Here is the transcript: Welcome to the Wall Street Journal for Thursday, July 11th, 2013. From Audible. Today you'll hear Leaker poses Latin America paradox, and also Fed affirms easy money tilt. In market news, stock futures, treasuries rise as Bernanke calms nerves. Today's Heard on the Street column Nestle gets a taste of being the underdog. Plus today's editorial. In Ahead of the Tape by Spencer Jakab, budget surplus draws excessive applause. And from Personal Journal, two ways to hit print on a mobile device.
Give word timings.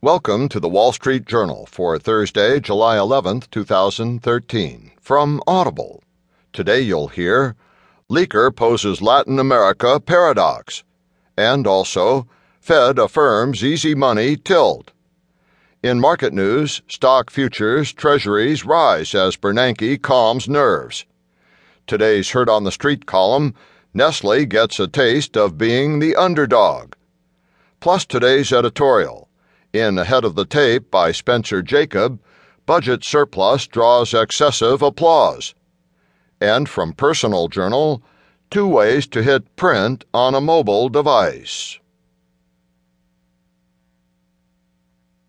Welcome 0.00 0.48
to 0.50 0.60
the 0.60 0.68
Wall 0.68 0.92
Street 0.92 1.24
Journal 1.24 1.66
for 1.66 1.98
Thursday, 1.98 2.60
July 2.60 2.96
11th, 2.98 3.50
2013. 3.50 4.92
From 5.00 5.42
Audible. 5.44 6.04
Today 6.52 6.80
you'll 6.82 7.08
hear 7.08 7.56
Leaker 8.08 8.54
poses 8.54 9.02
Latin 9.02 9.40
America 9.40 9.98
paradox, 9.98 10.84
and 11.36 11.66
also 11.66 12.28
Fed 12.60 12.96
affirms 12.96 13.64
easy 13.64 13.96
money 13.96 14.36
tilt. 14.36 14.92
In 15.82 15.98
market 15.98 16.32
news, 16.32 16.80
stock 16.86 17.28
futures, 17.28 17.92
treasuries 17.92 18.64
rise 18.64 19.16
as 19.16 19.36
Bernanke 19.36 20.00
calms 20.00 20.48
nerves. 20.48 21.06
Today's 21.88 22.30
Heard 22.30 22.48
on 22.48 22.62
the 22.62 22.70
Street 22.70 23.04
column 23.06 23.52
Nestle 23.92 24.46
gets 24.46 24.78
a 24.78 24.86
taste 24.86 25.36
of 25.36 25.58
being 25.58 25.98
the 25.98 26.14
underdog. 26.14 26.94
Plus 27.80 28.06
today's 28.06 28.52
editorial. 28.52 29.27
In 29.72 29.98
Ahead 29.98 30.24
of 30.24 30.34
the 30.34 30.46
Tape 30.46 30.90
by 30.90 31.12
Spencer 31.12 31.62
Jakab, 31.62 32.20
budget 32.64 33.04
surplus 33.04 33.66
draws 33.66 34.14
excessive 34.14 34.80
applause. 34.80 35.54
And 36.40 36.66
from 36.66 36.94
Personal 36.94 37.48
Journal, 37.48 38.02
two 38.50 38.66
ways 38.66 39.06
to 39.08 39.22
hit 39.22 39.56
print 39.56 40.06
on 40.14 40.34
a 40.34 40.40
mobile 40.40 40.88
device. 40.88 41.78